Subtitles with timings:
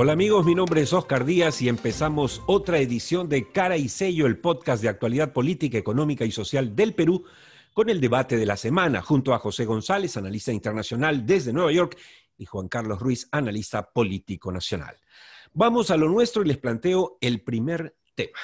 [0.00, 4.26] Hola amigos, mi nombre es Oscar Díaz y empezamos otra edición de Cara y Sello,
[4.26, 7.24] el podcast de actualidad política, económica y social del Perú,
[7.74, 11.98] con el debate de la semana, junto a José González, analista internacional desde Nueva York,
[12.36, 14.96] y Juan Carlos Ruiz, analista político nacional.
[15.52, 18.38] Vamos a lo nuestro y les planteo el primer tema.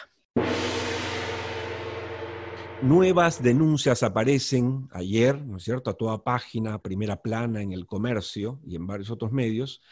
[2.82, 8.58] Nuevas denuncias aparecen ayer, ¿no es cierto?, a toda página, primera plana en el comercio
[8.66, 9.82] y en varios otros medios,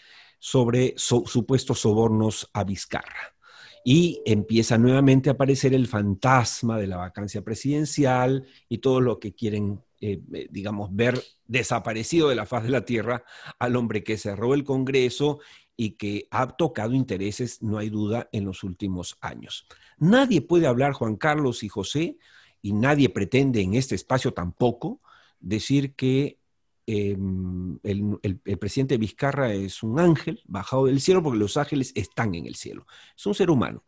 [0.44, 3.36] sobre supuestos sobornos a Vizcarra.
[3.84, 9.34] Y empieza nuevamente a aparecer el fantasma de la vacancia presidencial y todo lo que
[9.34, 13.22] quieren, eh, eh, digamos, ver desaparecido de la faz de la tierra
[13.60, 15.38] al hombre que cerró el Congreso
[15.76, 19.68] y que ha tocado intereses, no hay duda, en los últimos años.
[19.98, 22.18] Nadie puede hablar, Juan Carlos y José,
[22.60, 25.00] y nadie pretende en este espacio tampoco
[25.38, 26.41] decir que
[26.86, 32.46] Em, el, presidente Vizcarra es un ángel bajado del cielo porque los ángeles están en
[32.46, 32.86] el cielo.
[33.16, 33.84] Es un ser humano.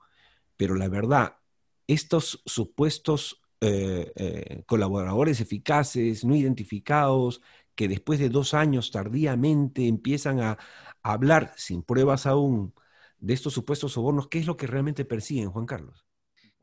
[0.57, 1.39] Pero la verdad,
[1.87, 7.41] estos supuestos eh, eh, colaboradores eficaces, no identificados,
[7.75, 10.59] que después de dos años tardíamente empiezan a,
[11.03, 12.75] hablar sin pruebas aún
[13.19, 16.07] de estos supuestos sobornos, ¿qué es lo que realmente persiguen, Juan Carlos?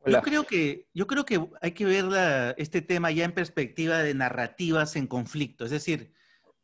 [0.03, 4.15] Yo creo, que, yo creo que hay que ver este tema ya en perspectiva de
[4.15, 5.63] narrativas en conflicto.
[5.63, 6.11] Es decir,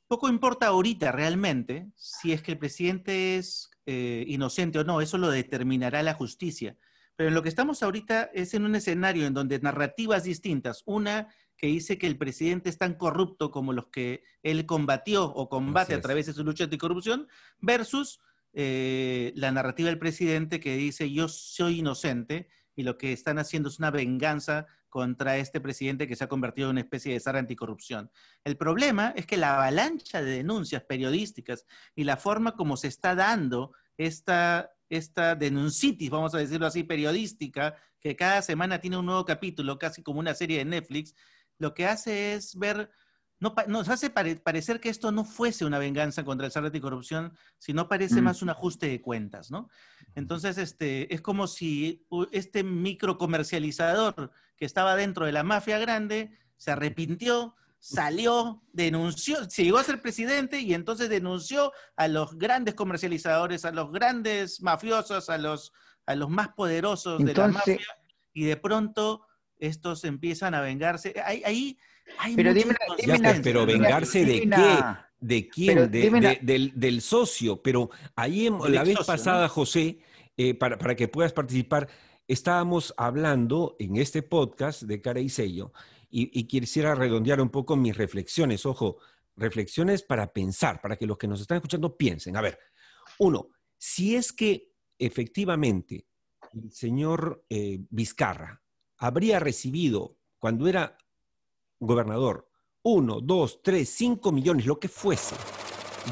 [0.07, 5.17] poco importa ahorita realmente si es que el presidente es eh, inocente o no, eso
[5.17, 6.77] lo determinará la justicia.
[7.15, 11.27] Pero en lo que estamos ahorita es en un escenario en donde narrativas distintas, una
[11.57, 15.95] que dice que el presidente es tan corrupto como los que él combatió o combate
[15.95, 17.27] a través de su lucha anticorrupción,
[17.59, 18.19] versus
[18.53, 23.69] eh, la narrativa del presidente que dice yo soy inocente y lo que están haciendo
[23.69, 24.67] es una venganza
[24.97, 28.09] contra este presidente que se ha convertido en una especie de zar anticorrupción.
[28.43, 33.13] El problema es que la avalancha de denuncias periodísticas y la forma como se está
[33.13, 39.23] dando esta, esta denuncitis, vamos a decirlo así, periodística, que cada semana tiene un nuevo
[39.23, 41.13] capítulo, casi como una serie de Netflix,
[41.59, 42.89] lo que hace es ver
[43.39, 47.87] no, nos hace parecer que esto no fuese una venganza contra el SAR corrupción, sino
[47.87, 48.23] parece mm.
[48.23, 49.69] más un ajuste de cuentas, ¿no?
[50.15, 56.31] Entonces, este, es como si este micro comercializador que estaba dentro de la mafia grande
[56.57, 62.73] se arrepintió, salió, denunció, se llegó a ser presidente y entonces denunció a los grandes
[62.73, 65.71] comercializadores, a los grandes mafiosos, a los,
[66.05, 67.79] a los más poderosos de la mafia,
[68.33, 69.25] y de pronto
[69.59, 71.13] estos empiezan a vengarse.
[71.23, 71.77] Ahí,
[72.35, 72.75] pero dime,
[73.43, 74.79] pero vengarse de qué?
[75.19, 75.91] ¿De quién?
[75.91, 77.61] del, socio.
[77.61, 79.99] Pero ahí la vez pasada, José,
[80.35, 81.87] eh, para, para, que puedas participar,
[82.27, 85.71] estábamos hablando en este podcast de cara y sello
[86.09, 88.65] y, quisiera redondear un poco mis reflexiones.
[88.65, 88.97] Ojo,
[89.35, 92.37] reflexiones para pensar, para que los que nos están escuchando piensen.
[92.37, 92.59] A ver,
[93.19, 96.07] uno, si es que efectivamente
[96.53, 98.61] el señor eh, Vizcarra
[98.97, 100.97] habría recibido cuando era
[101.79, 102.49] gobernador,
[102.83, 105.35] uno, dos, tres, cinco millones, lo que fuese,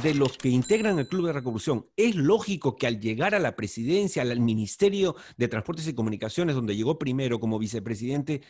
[0.01, 3.55] de los que integran el Club de Reconstrucción, es lógico que al llegar a la
[3.55, 8.41] presidencia, al Ministerio de Transportes y Comunicaciones, donde llegó primero como vicepresidente,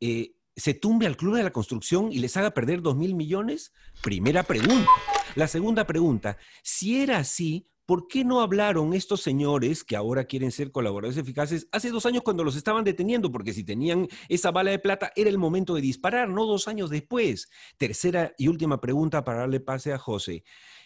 [0.00, 3.72] eh, se tumbe al Club de la Construcción y les haga perder dos mil millones?
[4.02, 4.88] Primera pregunta.
[5.34, 10.50] La segunda pregunta, si era así, ¿por qué no hablaron estos señores que ahora quieren
[10.50, 13.30] ser colaboradores eficaces hace dos años cuando los estaban deteniendo?
[13.30, 16.88] Porque si tenían esa bala de plata, era el momento de disparar, no dos años
[16.88, 17.50] después.
[17.76, 20.42] Tercera y última pregunta para darle pase a José.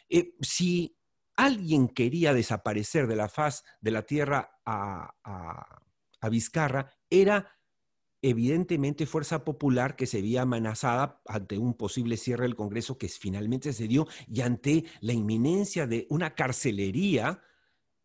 [0.09, 0.99] Eh, si
[1.37, 7.56] alguien quería desaparecer de la faz de la tierra a, a Vizcarra, era
[8.23, 13.73] evidentemente Fuerza Popular que se veía amenazada ante un posible cierre del Congreso que finalmente
[13.73, 17.43] se dio y ante la inminencia de una carcelería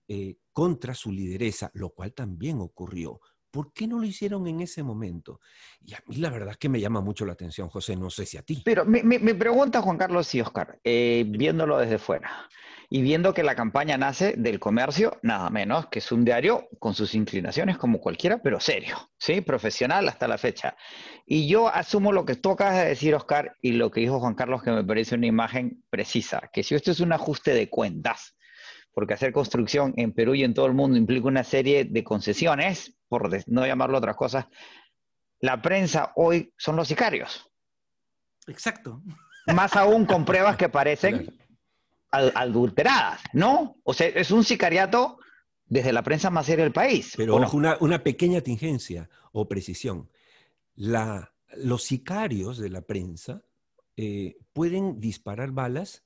[0.07, 3.21] eh, contra su lideresa, lo cual también ocurrió.
[3.51, 5.41] ¿Por qué no lo hicieron en ese momento?
[5.83, 8.25] Y a mí la verdad es que me llama mucho la atención, José, no sé
[8.25, 8.61] si a ti.
[8.63, 9.01] Pero mi,
[9.33, 12.49] pregunta, Juan Carlos y Oscar, eh, viéndolo desde fuera
[12.93, 16.93] y viendo que la campaña nace del comercio, nada menos que es un diario con
[16.93, 19.39] sus inclinaciones como cualquiera, pero serio, ¿sí?
[19.39, 20.75] Profesional hasta la fecha.
[21.25, 24.35] Y yo asumo lo que tú acabas de decir, Oscar, y lo que dijo Juan
[24.35, 28.35] Carlos, que me parece una imagen precisa, que si esto es un ajuste de cuentas,
[28.93, 32.97] porque hacer construcción en Perú y en todo el mundo implica una serie de concesiones,
[33.11, 34.45] por no llamarlo otras cosas,
[35.41, 37.51] la prensa hoy son los sicarios.
[38.47, 39.01] Exacto.
[39.53, 41.37] Más aún con pruebas que parecen
[42.09, 43.75] adulteradas, ¿no?
[43.83, 45.19] O sea, es un sicariato
[45.65, 47.13] desde la prensa más seria del país.
[47.17, 50.09] Pero una, pequeña tingencia o precisión.
[50.77, 53.43] los sicarios de la prensa
[53.97, 56.05] eh, pueden disparar balas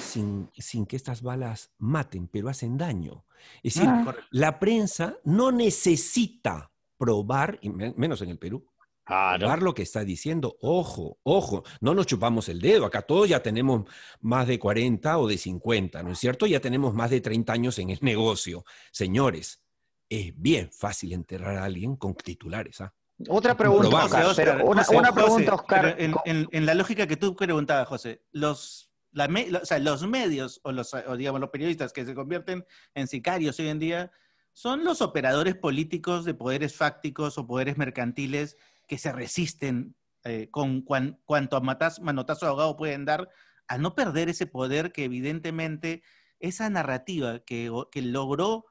[0.00, 3.24] sin, sin que estas balas maten, pero hacen daño.
[3.62, 4.14] Es decir, ah.
[4.30, 8.66] la prensa no necesita probar, y menos en el Perú,
[9.04, 10.56] probar lo que está diciendo.
[10.60, 12.86] Ojo, ojo, no nos chupamos el dedo.
[12.86, 13.84] Acá todos ya tenemos
[14.20, 16.46] más de 40 o de 50, ¿no es cierto?
[16.46, 18.64] Ya tenemos más de 30 años en el negocio.
[18.92, 19.62] Señores,
[20.08, 22.80] es bien fácil enterrar a alguien con titulares.
[22.80, 22.94] ¿ah?
[23.28, 25.96] Otra pregunta, Oscar, una, pregunta, Oscar.
[25.98, 31.92] En, la lógica que tú preguntabas, José, los, los medios o los, digamos, los periodistas
[31.92, 32.64] que se convierten
[32.94, 34.12] en sicarios hoy en día
[34.52, 40.82] son los operadores políticos de poderes fácticos o poderes mercantiles que se resisten eh, con
[40.82, 43.30] cuanto manotazo ahogado pueden dar
[43.68, 46.02] a no perder ese poder que evidentemente
[46.40, 48.66] esa narrativa que, que logró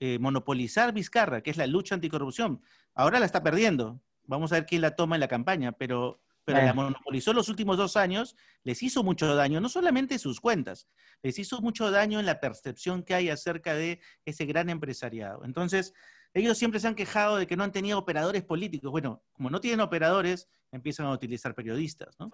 [0.00, 2.62] eh, monopolizar Vizcarra, que es la lucha anticorrupción,
[2.94, 4.00] ahora la está perdiendo.
[4.24, 7.76] Vamos a ver quién la toma en la campaña, pero, pero la monopolizó los últimos
[7.76, 10.88] dos años, les hizo mucho daño, no solamente sus cuentas,
[11.22, 15.44] les hizo mucho daño en la percepción que hay acerca de ese gran empresariado.
[15.44, 15.94] Entonces,
[16.32, 18.90] ellos siempre se han quejado de que no han tenido operadores políticos.
[18.90, 22.30] Bueno, como no tienen operadores, empiezan a utilizar periodistas, ¿no?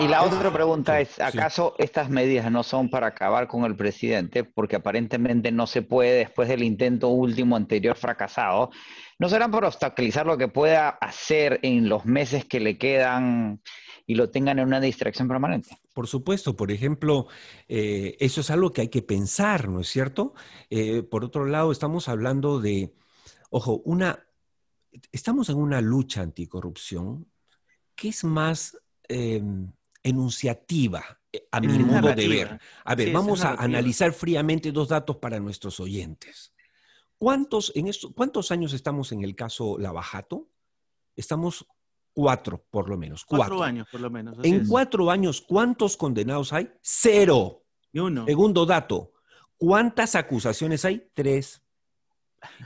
[0.00, 4.42] Y la otra pregunta es, ¿acaso estas medidas no son para acabar con el presidente?
[4.42, 8.70] Porque aparentemente no se puede, después del intento último anterior fracasado,
[9.18, 13.60] ¿no serán para obstaculizar lo que pueda hacer en los meses que le quedan
[14.06, 15.78] y lo tengan en una distracción permanente?
[15.94, 17.26] Por supuesto, por ejemplo,
[17.68, 20.34] eh, eso es algo que hay que pensar, ¿no es cierto?
[20.70, 22.94] Eh, por otro lado, estamos hablando de,
[23.50, 24.26] ojo, una,
[25.12, 27.26] estamos en una lucha anticorrupción
[27.94, 28.78] que es más
[29.08, 29.72] em,
[30.02, 32.60] enunciativa, eh, a mi modo de ver.
[32.84, 36.52] A ver, vamos a analizar fríamente dos datos para nuestros oyentes.
[37.18, 40.48] ¿Cuántos, en esto, ¿Cuántos años estamos en el caso Lavajato?
[41.14, 41.66] Estamos
[42.16, 43.26] Cuatro, por lo menos.
[43.26, 44.38] Cuatro, años, por lo menos.
[44.42, 46.72] En cuatro años, ¿cuántos condenados hay?
[46.80, 47.62] Cero.
[47.92, 48.24] Y uno.
[48.24, 49.12] Segundo dato,
[49.58, 51.10] ¿cuántas acusaciones hay?
[51.12, 51.62] Tres.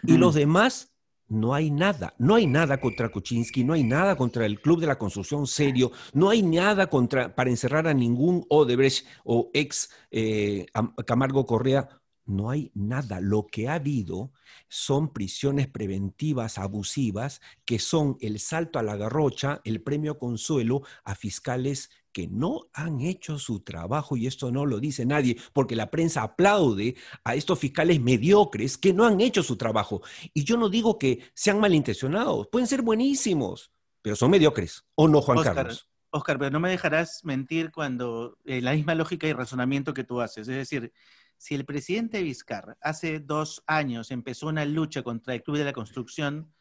[0.05, 0.95] Y los demás,
[1.27, 2.15] no hay nada.
[2.17, 5.91] No hay nada contra Kuczynski, no hay nada contra el Club de la Construcción serio,
[6.13, 10.67] no hay nada contra, para encerrar a ningún Odebrecht o ex eh,
[11.07, 12.00] Camargo Correa
[12.31, 13.21] no hay nada.
[13.21, 14.33] Lo que ha habido
[14.69, 21.15] son prisiones preventivas abusivas que son el salto a la garrocha, el premio consuelo a
[21.15, 25.91] fiscales que no han hecho su trabajo y esto no lo dice nadie, porque la
[25.91, 30.03] prensa aplaude a estos fiscales mediocres que no han hecho su trabajo.
[30.35, 33.71] Y yo no digo que sean malintencionados, pueden ser buenísimos,
[34.03, 35.87] pero son mediocres, ¿o no, Juan Carlos?
[36.13, 40.21] Oscar, pero no me dejarás mentir cuando eh, la misma lógica y razonamiento que tú
[40.21, 40.93] haces, es decir,
[41.41, 45.73] si el presidente Vizcarra hace dos años empezó una lucha contra el Club de la
[45.73, 46.53] Construcción,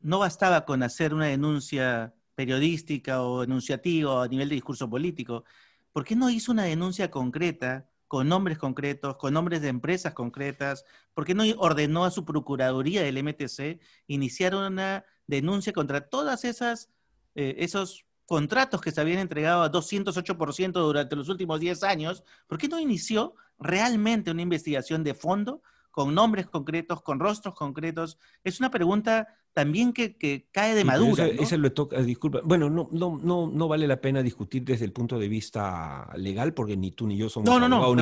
[0.00, 5.44] no bastaba con hacer una denuncia periodística o enunciativa a nivel de discurso político.
[5.92, 10.84] ¿Por qué no hizo una denuncia concreta, con nombres concretos, con nombres de empresas concretas?
[11.14, 16.90] ¿Por qué no ordenó a su Procuraduría del MTC iniciar una denuncia contra todas esas,
[17.36, 22.24] eh, esos contratos que se habían entregado a 208% durante los últimos 10 años?
[22.46, 28.18] ¿Por qué no inició realmente una investigación de fondo con nombres concretos, con rostros concretos?
[28.44, 31.26] Es una pregunta también que, cae de madura.
[31.26, 32.42] Ese, lo toca, disculpa.
[32.44, 36.52] Bueno, no, no, no, no vale la pena discutir desde el punto de vista legal,
[36.52, 37.96] porque ni tú ni yo somos no, no, no,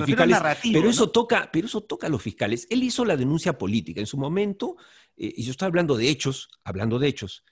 [0.60, 2.66] pero eso toca, pero eso toca a los fiscales.
[2.68, 4.76] Él hizo la denuncia política en su momento,
[5.16, 7.44] eh, y yo estoy hablando de hechos, hablando de hechos.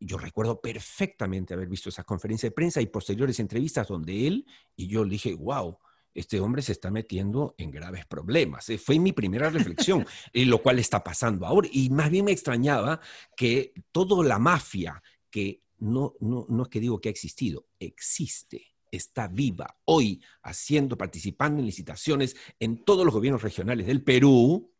[0.00, 4.88] Yo recuerdo perfectamente haber visto esa conferencia de prensa y posteriores entrevistas donde él y
[4.88, 5.78] yo le dije, wow,
[6.14, 8.68] este hombre se está metiendo en graves problemas.
[8.70, 11.68] Eh, fue mi primera reflexión, en lo cual está pasando ahora.
[11.70, 13.00] Y más bien me extrañaba
[13.36, 18.74] que toda la mafia, que no, no, no es que digo que ha existido, existe,
[18.90, 24.72] está viva hoy, haciendo, participando en licitaciones en todos los gobiernos regionales del Perú,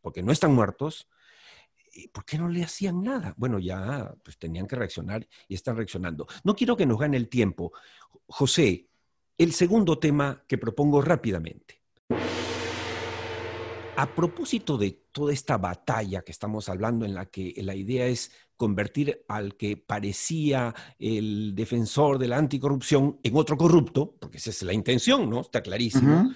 [0.00, 1.08] porque no están muertos.
[2.12, 3.34] ¿Por qué no le hacían nada?
[3.36, 6.26] Bueno, ya pues tenían que reaccionar y están reaccionando.
[6.44, 7.72] No quiero que nos gane el tiempo.
[8.26, 8.88] José,
[9.38, 11.82] el segundo tema que propongo rápidamente.
[13.98, 18.30] A propósito de toda esta batalla que estamos hablando en la que la idea es
[18.56, 24.62] convertir al que parecía el defensor de la anticorrupción en otro corrupto, porque esa es
[24.62, 25.40] la intención, ¿no?
[25.40, 26.30] Está clarísimo.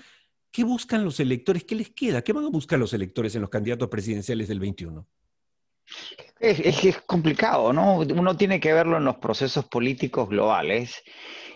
[0.50, 1.64] ¿Qué buscan los electores?
[1.64, 2.22] ¿Qué les queda?
[2.22, 5.06] ¿Qué van a buscar los electores en los candidatos presidenciales del 21?
[6.38, 7.98] Es, es complicado, ¿no?
[7.98, 11.02] Uno tiene que verlo en los procesos políticos globales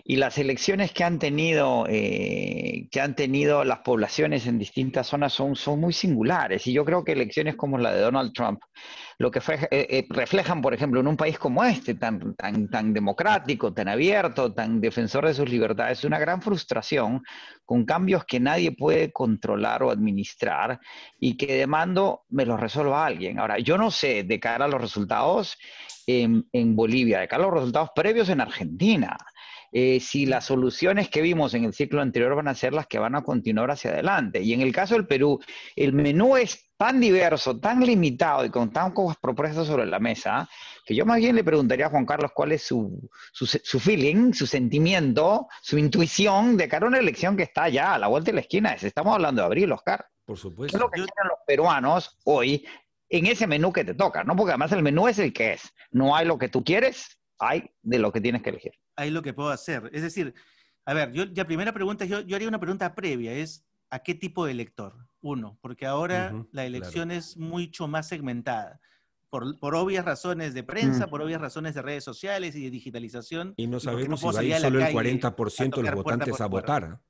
[0.06, 5.32] Y las elecciones que han tenido, eh, que han tenido las poblaciones en distintas zonas
[5.32, 6.66] son, son muy singulares.
[6.66, 8.61] Y yo creo que elecciones como la de Donald Trump,
[9.18, 12.92] lo que eh, eh, reflejan, por ejemplo, en un país como este, tan, tan, tan
[12.92, 17.23] democrático, tan abierto, tan defensor de sus libertades, una gran frustración
[17.64, 20.80] con cambios que nadie puede controlar o administrar
[21.18, 23.38] y que de mando me los resuelva alguien.
[23.38, 25.56] Ahora, yo no sé de cara a los resultados
[26.06, 29.16] en, en Bolivia, de cara a los resultados previos en Argentina.
[29.76, 33.00] Eh, si las soluciones que vimos en el ciclo anterior van a ser las que
[33.00, 34.40] van a continuar hacia adelante.
[34.40, 35.40] Y en el caso del Perú,
[35.74, 40.48] el menú es tan diverso, tan limitado y con tan pocas propuestas sobre la mesa,
[40.86, 44.46] que yo más bien le preguntaría a Juan Carlos cuál es su, su, feeling, su
[44.46, 48.36] sentimiento, su intuición de cara a una elección que está ya a la vuelta de
[48.36, 48.74] la esquina.
[48.74, 50.06] Estamos hablando de abril, Oscar.
[50.24, 50.78] Por supuesto.
[50.78, 52.64] ¿Qué es lo que quieren los peruanos hoy
[53.08, 54.22] en ese menú que te toca?
[54.22, 54.36] ¿no?
[54.36, 55.62] Porque además el menú es el que es.
[55.90, 59.22] No hay lo que tú quieres, hay de lo que tienes que elegir hay lo
[59.22, 59.90] que puedo hacer.
[59.92, 60.34] Es decir,
[60.84, 64.14] a ver, yo, la primera pregunta, yo, yo haría una pregunta previa, es ¿a qué
[64.14, 64.94] tipo de elector?
[65.20, 68.80] Uno, porque ahora la elección es mucho más segmentada.
[69.30, 71.10] Por, por, obvias razones de prensa, mm.
[71.10, 73.54] por obvias razones de redes sociales y de digitalización.
[73.56, 77.00] Y no sabemos si va a ir solo el 40% de los votantes a votar.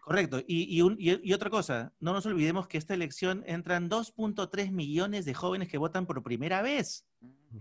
[0.00, 0.40] Correcto.
[0.46, 5.68] Y, y, otra cosa, no nos olvidemos que esta elección entran 2.3 millones de jóvenes
[5.68, 7.06] que votan por primera vez,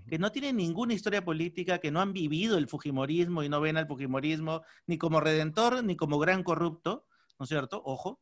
[0.07, 3.77] que no tienen ninguna historia política, que no han vivido el Fujimorismo y no ven
[3.77, 7.05] al Fujimorismo ni como redentor ni como gran corrupto,
[7.39, 7.81] ¿no es cierto?
[7.85, 8.21] Ojo.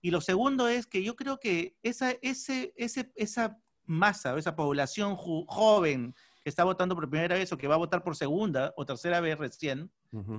[0.00, 5.16] Y lo segundo es que yo creo que esa, ese, ese, esa masa, esa población
[5.16, 6.14] joven
[6.48, 9.20] que está votando por primera vez o que va a votar por segunda o tercera
[9.20, 9.90] vez recién,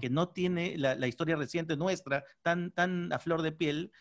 [0.01, 3.91] que no tiene la, historia reciente nuestra tan, tan a flor de piel,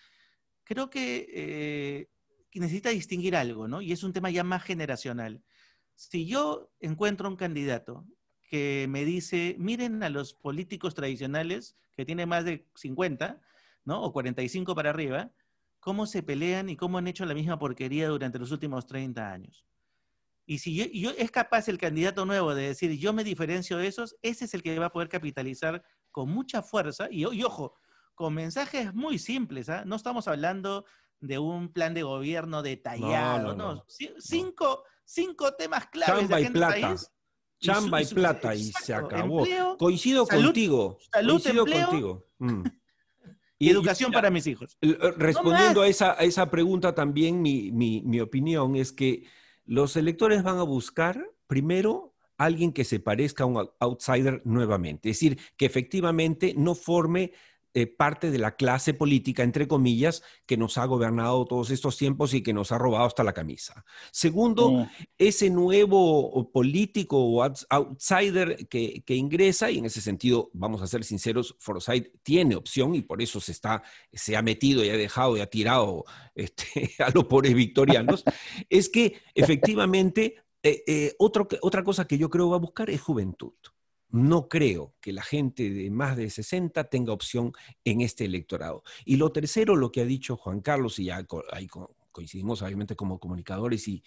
[0.65, 2.09] creo eh,
[2.51, 3.83] que, necesita distinguir algo, ¿no?
[3.83, 5.43] Y es un tema ya más generacional.
[5.97, 8.07] Si yo encuentro un candidato
[8.49, 13.39] que me dice, miren a los políticos tradicionales que tienen más de 50,
[13.85, 14.03] ¿no?
[14.03, 15.31] O 45 para arriba,
[15.79, 19.68] cómo se pelean y cómo han hecho la misma porquería durante los últimos 30 años.
[20.49, 24.17] Y si yo, es capaz el candidato nuevo de decir, yo me diferencio de esos,
[24.23, 27.07] ese es el que va a poder capitalizar con mucha fuerza.
[27.11, 27.75] Y, ojo,
[28.15, 29.69] con mensajes muy simples.
[29.69, 29.85] ¿ah?
[29.85, 30.87] No estamos hablando
[31.21, 33.55] de un plan de gobierno detallado.
[33.55, 33.85] No,
[34.19, 36.97] cinco, cinco, temas claves Chamba de y plata.
[37.61, 39.45] Chamba y, plata y se acabó.
[39.77, 40.97] Coincido contigo.
[41.13, 42.25] Salud, coincido contigo.
[42.41, 42.63] Mm.
[43.59, 44.79] Y, educación para mis hijos.
[45.17, 49.27] Respondiendo a esa, esa pregunta también, mi, mi opinión es que
[49.69, 55.17] los electores van a buscar primero alguien que se parezca a un outsider nuevamente, es
[55.17, 57.33] decir, que efectivamente no forme
[57.79, 62.35] eh, parte de la clase política, entre comillas, que nos ha gobernado todos estos tiempos
[62.35, 63.85] y que nos ha robado hasta la camisa.
[64.11, 64.89] Segundo, mm.
[65.17, 71.55] ese nuevo político o outsider que, ingresa, y en ese sentido, vamos a ser sinceros,
[71.61, 75.41] Forsyth tiene opción y por eso se, está, se ha metido y ha dejado y
[75.41, 76.05] ha tirado
[76.35, 78.25] este, a los pobres victorianos,
[78.69, 83.55] es que efectivamente eh, eh, otra cosa que yo creo va a buscar es juventud.
[84.11, 87.53] No creo que la gente de más de 60 tenga opción
[87.85, 88.83] en este electorado.
[89.05, 91.27] Y lo tercero, lo que ha dicho Juan Carlos, y ya
[92.19, 94.03] coincidimos obviamente como comunicadores y,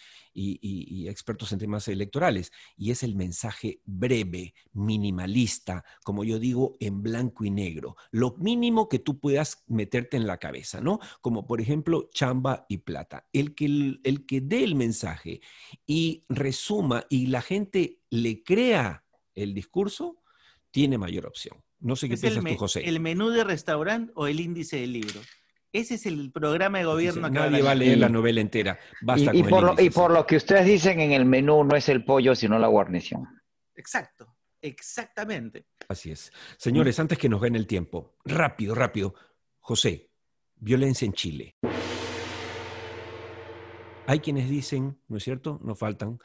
[1.08, 7.46] expertos en temas electorales, y es el mensaje breve, minimalista, como yo digo, en blanco
[7.46, 7.96] y negro.
[8.12, 11.00] Lo mínimo que tú puedas meterte en la cabeza, ¿no?
[11.22, 13.28] Como por ejemplo chamba y plata.
[13.32, 15.42] El que, el que dé el mensaje
[15.86, 20.22] y resuma y la gente le crea el discurso,
[20.72, 21.64] tiene mayor opción.
[21.80, 22.82] No sé qué piensas tú, José.
[22.88, 25.20] ¿El menú de restaurante o el índice del libro?
[25.74, 28.78] Ese es el programa de gobierno que Nadie va a leer la novela entera.
[29.02, 31.88] Basta y, por lo, y por lo que ustedes dicen en el menú no es
[31.88, 33.26] el pollo, sino la guarnición.
[33.76, 35.66] Exacto, exactamente.
[35.88, 36.32] Así es.
[36.58, 39.16] Señores, antes que nos gane el tiempo, rápido, rápido.
[39.60, 40.12] José,
[40.56, 41.56] violencia en Chile.
[44.08, 45.60] Hay quienes dicen, ¿no es cierto?
[45.64, 46.20] No faltan,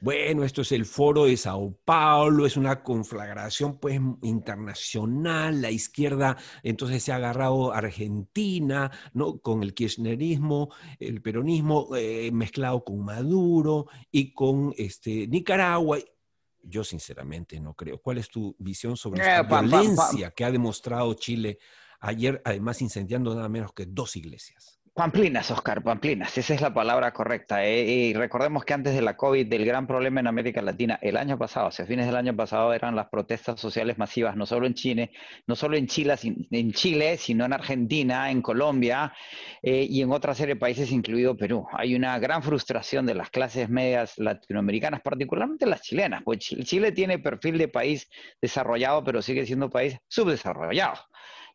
[0.00, 6.38] bueno, esto es el foro de Sao Paulo, es una conflagración pues internacional, la izquierda
[6.62, 9.38] entonces se ha agarrado a Argentina, ¿no?
[9.40, 15.98] Con el kirchnerismo, el peronismo eh, mezclado con Maduro y con este, Nicaragua.
[16.62, 18.00] Yo sinceramente no creo.
[18.00, 21.58] ¿Cuál es tu visión sobre la eh, violencia que ha demostrado Chile
[22.00, 24.79] ayer, además incendiando nada menos que dos iglesias?
[25.00, 27.64] Pamplinas, Oscar, pamplinas, esa es la palabra correcta.
[27.64, 31.16] Eh, y recordemos que antes de la COVID, del gran problema en América Latina, el
[31.16, 34.74] año pasado, hacia fines del año pasado, eran las protestas sociales masivas, no solo en
[34.74, 35.10] Chile,
[35.46, 36.16] no solo en Chile,
[36.50, 39.14] en Chile sino en Argentina, en Colombia
[39.62, 41.66] eh, y en otra serie de países, incluido Perú.
[41.72, 47.18] Hay una gran frustración de las clases medias latinoamericanas, particularmente las chilenas, pues Chile tiene
[47.18, 48.06] perfil de país
[48.42, 50.98] desarrollado, pero sigue siendo país subdesarrollado.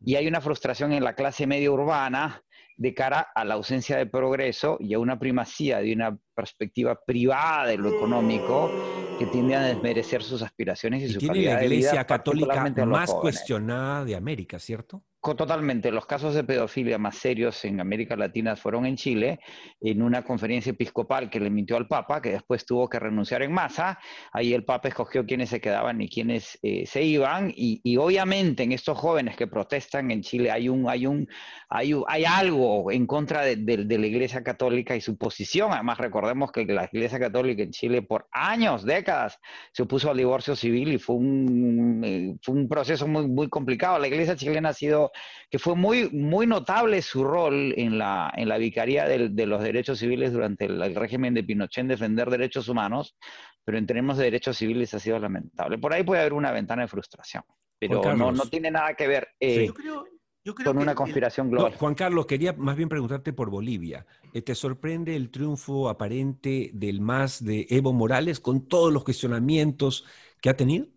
[0.03, 2.41] Y hay una frustración en la clase media urbana
[2.77, 7.67] de cara a la ausencia de progreso y a una primacía de una perspectiva privada
[7.67, 8.71] de lo económico
[9.17, 14.15] que tiende a desmerecer sus aspiraciones y, su tiene la Iglesia Católica más cuestionada de
[14.15, 15.03] América, ¿cierto?
[15.33, 15.91] Totalmente.
[15.91, 19.39] Los casos de pedofilia más serios en América Latina fueron en Chile,
[19.81, 23.51] en una conferencia episcopal que le mintió al Papa, que después tuvo que renunciar en
[23.51, 23.97] masa.
[24.31, 27.51] Ahí el Papa escogió quiénes se quedaban y quiénes eh, se iban.
[27.55, 31.27] Y, obviamente en estos jóvenes que protestan en Chile hay un, hay un,
[31.69, 35.71] hay, hay algo en contra de, la Iglesia Católica y su posición.
[35.73, 39.39] Además, recordemos que la Iglesia Católica en Chile por años, décadas,
[39.71, 43.99] se opuso al divorcio civil y fue un, eh, fue un proceso muy, muy complicado.
[43.99, 45.11] La Iglesia chilena ha sido
[45.49, 49.99] que fue muy, muy notable su rol en la, en la vicaría de los derechos
[49.99, 53.15] civiles durante el, régimen de Pinochet en defender derechos humanos,
[53.63, 55.77] pero en términos de derechos civiles ha sido lamentable.
[55.77, 57.43] Por ahí puede haber una ventana de frustración,
[57.77, 59.71] pero no, no, tiene nada que ver eh,
[60.53, 61.73] con una conspiración global.
[61.75, 64.05] Juan Carlos, quería más bien preguntarte por Bolivia.
[64.33, 70.05] Eh, ¿Te sorprende el triunfo aparente del MAS de Evo Morales con todos los cuestionamientos
[70.41, 70.87] que ha tenido?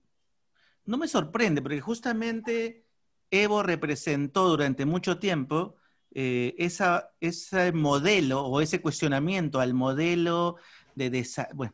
[0.85, 2.85] No me sorprende, porque justamente
[3.31, 5.77] Evo representó durante mucho tiempo
[6.15, 10.57] eh, ese modelo o ese cuestionamiento al modelo
[10.95, 11.73] de, bueno,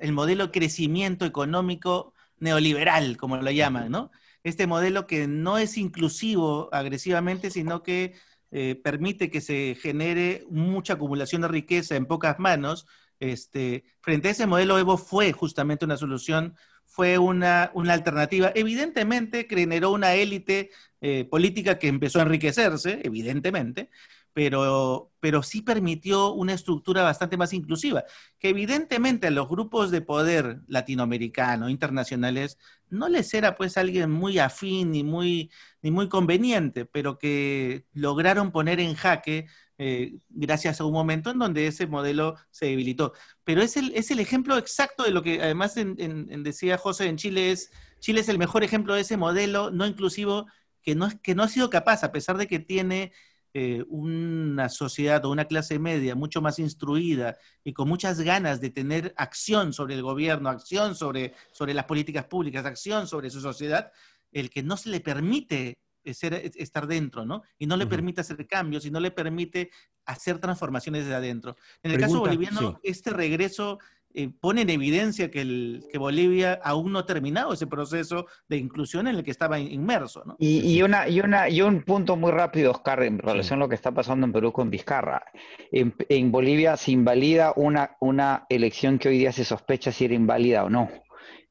[0.00, 4.10] el modelo crecimiento económico neoliberal, como lo llaman, ¿no?
[4.42, 8.14] Este modelo que no es inclusivo agresivamente, sino que
[8.50, 12.86] eh, permite que se genere mucha acumulación de riqueza en pocas manos.
[13.20, 16.56] Este, frente a ese modelo, Evo fue justamente una solución
[16.90, 18.50] fue una, alternativa.
[18.54, 20.70] Evidentemente generó una élite
[21.00, 23.90] eh, política que empezó a enriquecerse, evidentemente,
[24.32, 28.04] pero, pero sí permitió una estructura bastante más inclusiva,
[28.38, 32.58] que evidentemente a los grupos de poder latinoamericanos, internacionales,
[32.88, 35.50] no les era pues alguien muy afín ni muy,
[35.82, 39.46] ni muy conveniente, pero que lograron poner en jaque
[39.78, 43.14] eh, gracias a un momento en donde ese modelo se debilitó.
[43.44, 47.50] Pero es el, es el ejemplo exacto de lo que además decía José en Chile
[47.50, 50.46] es, Chile es el mejor ejemplo de ese modelo no inclusivo
[50.82, 53.12] que no, que no ha sido capaz, a pesar de que tiene
[53.52, 58.70] eh, una sociedad o una clase media mucho más instruida y con muchas ganas de
[58.70, 63.90] tener acción sobre el gobierno, acción sobre, sobre las políticas públicas, acción sobre su sociedad,
[64.30, 67.42] el que no se le permite estar dentro, ¿no?
[67.58, 69.70] Y no le permite hacer cambios y no le permite
[70.06, 71.56] hacer transformaciones desde adentro.
[71.82, 73.78] En el caso boliviano, este regreso
[74.14, 78.56] eh, pone en evidencia que, el, que Bolivia aún no ha terminado ese proceso de
[78.56, 80.36] inclusión en el que estaba inmerso, ¿no?
[80.38, 83.74] Y, una, y, una, y un punto muy rápido, Oscar, en relación a lo que
[83.74, 85.22] está pasando en Perú con Vizcarra.
[85.70, 90.14] En, en Bolivia se invalida una, una elección que hoy día se sospecha si era
[90.14, 90.88] inválida o no.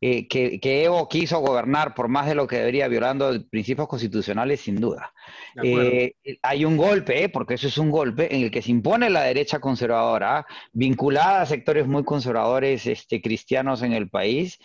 [0.02, 4.80] Eh, que, Evo quiso gobernar por más de lo que debería, violando principios constitucionales, sin
[4.80, 5.14] duda.
[5.62, 9.10] Eh, hay un golpe, eh, porque eso es un golpe, en el que se impone
[9.10, 14.60] la derecha conservadora, vinculada a sectores muy conservadores este, cristianos en el país,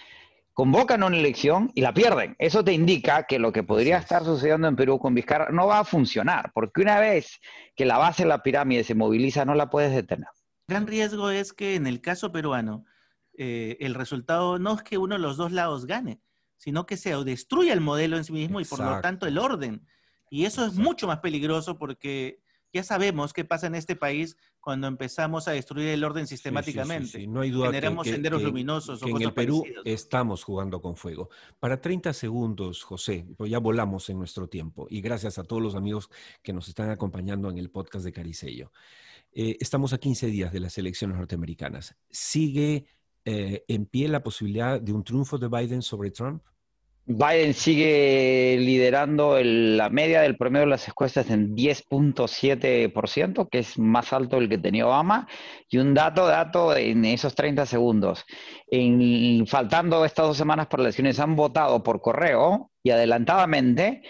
[0.53, 2.37] convocan una elección y la pierden.
[2.39, 5.81] Eso te indica que lo que podría estar sucediendo en Perú con Vizcarra no va
[5.81, 7.41] a funcionar, porque una vez
[7.75, 10.29] que la base de la pirámide se moviliza, no la puedes detener.
[10.69, 12.85] El gran riesgo es que en el caso peruano,
[13.37, 16.21] eh, el resultado no es que uno de los dos lados gane,
[16.57, 19.87] sino que se destruya el modelo en sí mismo y por lo tanto el orden.
[20.31, 22.41] Y eso es mucho más peligroso porque
[22.75, 27.25] ya sabemos qué pasa en este país cuando empezamos a destruir el orden sistemáticamente.
[27.27, 29.01] no hay duda Generamos senderos luminosos.
[29.03, 31.29] en el Perú estamos jugando con fuego.
[31.61, 35.77] Para 30 segundos, José, pues ya volamos en nuestro tiempo y gracias a todos los
[35.77, 36.11] amigos
[36.43, 38.73] que nos están acompañando en el podcast de Caricello.
[39.33, 41.95] Eh, estamos a 15 días de las elecciones norteamericanas.
[42.11, 42.87] ¿Sigue
[43.25, 46.43] eh, en pie la posibilidad de un triunfo de Biden sobre Trump?
[47.07, 54.15] Biden sigue liderando la media del promedio de las encuestas en 10.7%, que es más
[54.15, 55.29] alto del que tenía Obama.
[55.69, 58.25] Y un dato, dato en esos 30 segundos.
[58.69, 64.01] En, faltando estas dos semanas por elecciones, han votado por correo y adelantadamente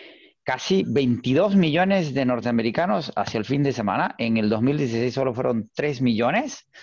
[0.45, 4.15] casi 22 millones de norteamericanos hacia el fin de semana.
[4.19, 6.69] En el 2016 solo fueron 3 millones.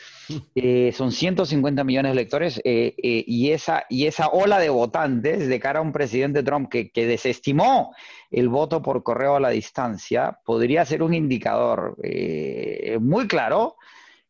[0.56, 5.50] Eh, son 150 millones de electores eh, eh, y, esa, y esa ola de votantes
[5.50, 7.93] de cara a un presidente Trump que, que, desestimó
[8.30, 11.97] el voto por correo a la distancia podría ser un indicador
[13.02, 13.76] muy claro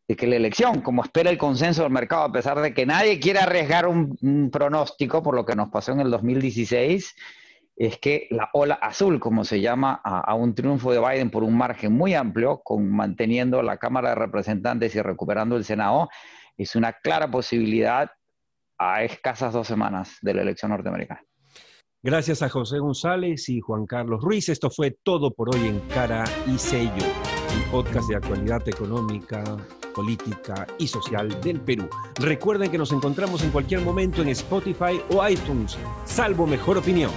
[0.08, 3.20] de que la elección, como espera el consenso del mercado, a pesar de que nadie
[3.20, 7.16] quiere arriesgar un, un pronóstico por lo que nos pasó en el 2016,
[7.76, 11.58] es que la ola azul, como se llama, a, un triunfo de Biden por un
[11.58, 16.10] margen muy amplio, con manteniendo la Cámara de Representantes y recuperando el Senado,
[16.58, 18.12] es una clara posibilidad
[18.78, 21.22] a escasas dos semanas de la elección norteamericana.
[22.04, 24.50] Gracias a José González y Juan Carlos Ruiz.
[24.50, 29.44] Esto fue todo por hoy en Cara y Sello, el podcast de actualidad económica,
[29.94, 31.88] política y social del Perú.
[32.20, 37.12] Recuerden que nos encontramos en cualquier momento en Spotify o iTunes, salvo mejor opinión.